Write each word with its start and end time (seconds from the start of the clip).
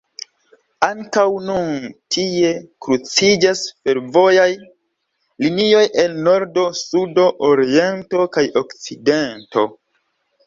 Ankaŭ 0.85 1.25
nun 1.49 1.73
tie 2.15 2.53
kruciĝas 2.85 3.59
fervojaj 3.89 4.47
linioj 5.47 5.83
el 6.05 6.17
nordo, 6.29 6.65
sudo, 6.79 7.27
oriento 7.51 8.25
kaj 8.37 8.45
okcidento. 8.63 9.67